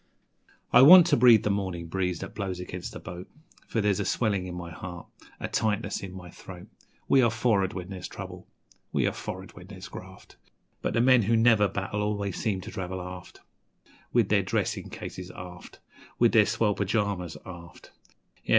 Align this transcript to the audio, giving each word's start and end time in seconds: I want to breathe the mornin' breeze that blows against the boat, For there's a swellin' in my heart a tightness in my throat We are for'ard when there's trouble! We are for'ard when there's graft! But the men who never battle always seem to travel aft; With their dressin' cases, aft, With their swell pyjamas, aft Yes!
I 0.73 0.81
want 0.81 1.05
to 1.05 1.15
breathe 1.15 1.43
the 1.43 1.51
mornin' 1.51 1.85
breeze 1.85 2.21
that 2.21 2.33
blows 2.33 2.59
against 2.59 2.91
the 2.91 2.99
boat, 2.99 3.29
For 3.67 3.81
there's 3.81 3.99
a 3.99 4.03
swellin' 4.03 4.47
in 4.47 4.55
my 4.55 4.71
heart 4.71 5.05
a 5.39 5.47
tightness 5.47 6.01
in 6.01 6.11
my 6.11 6.31
throat 6.31 6.65
We 7.07 7.21
are 7.21 7.29
for'ard 7.29 7.73
when 7.73 7.89
there's 7.89 8.07
trouble! 8.07 8.47
We 8.91 9.05
are 9.05 9.11
for'ard 9.13 9.51
when 9.53 9.67
there's 9.67 9.89
graft! 9.89 10.37
But 10.81 10.95
the 10.95 11.01
men 11.01 11.21
who 11.21 11.35
never 11.37 11.67
battle 11.67 12.01
always 12.01 12.37
seem 12.37 12.61
to 12.61 12.71
travel 12.71 12.99
aft; 12.99 13.41
With 14.11 14.29
their 14.29 14.41
dressin' 14.41 14.89
cases, 14.89 15.29
aft, 15.35 15.79
With 16.17 16.31
their 16.31 16.47
swell 16.47 16.73
pyjamas, 16.73 17.37
aft 17.45 17.91
Yes! 18.43 18.49